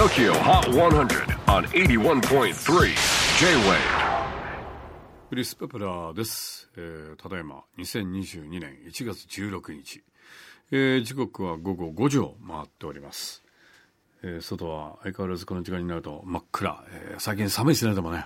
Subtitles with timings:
[0.00, 2.54] TOKYO HOT 100 on 81.3
[3.38, 3.76] J-WAVE
[5.28, 10.02] クリス・ペプラーです、えーただいま2022年1月16日、
[10.70, 13.42] えー時刻は午後5時を回っております、
[14.22, 18.24] えー外は相変わらずこの時間になると真っ暗、えー最近寒いですねでもね。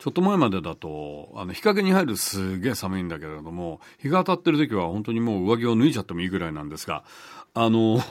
[0.00, 7.04] ちょっと前までだとあの日陰に入るすげえ寒いんだけれども日が当たってる時は本当にもう上着を脱いじゃってもいいぐらいなんですが
[7.54, 8.02] あの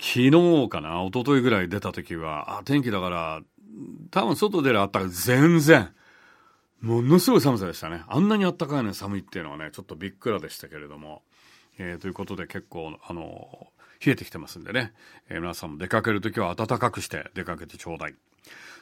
[0.00, 3.42] 昨日かな一昨日ぐらい出た時はあ天気だから
[4.10, 5.90] 多分外出るあったか全然
[6.80, 8.02] ものすごい寒さでしたね。
[8.06, 11.22] あんなに暖かいのに寒いっていうのはね、ちょっとびっくらでしたけれども。
[11.80, 13.68] えーということで結構、あの、
[14.04, 14.92] 冷えてきてますんでね。
[15.28, 18.14] えー皆さんも出かけるときは暖かくして出かけてちょうだい。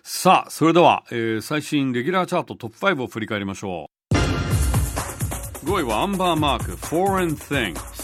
[0.02, 4.16] さあ、それでは、えー最新レギュラーチャートトップ5を振り返りましょう。
[5.66, 7.95] 5位はアンバーマーク Foreign Thing。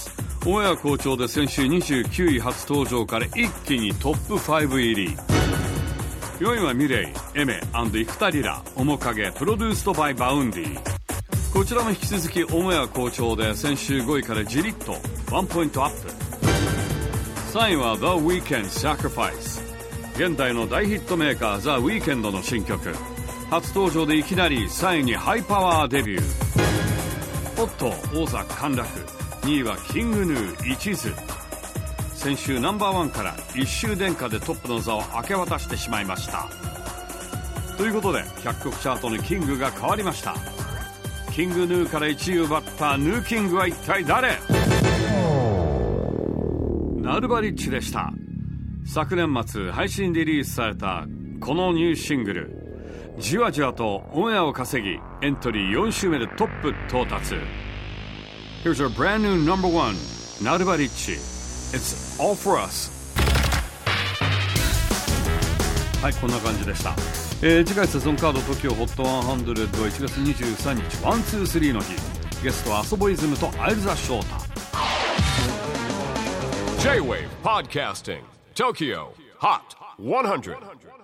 [0.44, 5.16] オンエア好調で先週29位初登場から一気にトップ5入り。
[6.40, 7.61] 4位は milet、Aimer、
[7.94, 10.80] 幾田りら、おもかげ、produced by Vaundy。
[11.52, 14.96] こちらも引き続きオンエア好調で先週5位からじりっと
[15.30, 16.08] ワンポイントアップ。
[17.56, 19.62] 3位は The Weeknd Sacrifice。
[20.16, 22.92] 現代の大ヒットメーカー The Weeknd の新曲。
[23.48, 27.62] 初登場でいきなり3位にハイパワーデビュー。
[27.62, 29.22] おっと、王座陥落。
[29.42, 31.10] 2位はキングヌー一途。
[32.14, 36.48] 先週ナンバーワンから一周殿下でトップの座を明け渡してしまいました。
[37.76, 40.36] ということで100曲チャートのキングが変わりました。
[41.32, 44.38] キングヌーから1位を奪ったヌーキングは一体誰？
[47.00, 48.12] ナルバリッチでした。
[48.86, 51.04] 昨年末配信リリースされた
[51.40, 52.58] このニューシングル。
[53.18, 57.34] じわじわとオンエアを稼ぎエントリー4週目でトップ到達。
[58.62, 59.96] Here's our brand new number one
[60.41, 61.14] ナルバリッチ
[61.77, 62.92] It's all for us
[66.00, 66.94] はいこんな感じでした、
[67.42, 71.94] えー次回セゾンカード TOKIOHOT100 は1月23日123の日
[72.44, 74.38] ゲストはアソボイズムとアイルザ・ショータ
[76.82, 78.20] J-WAVE PODCASTING
[78.54, 79.08] TOKYO
[79.41, 79.60] HOT
[80.00, 81.01] 100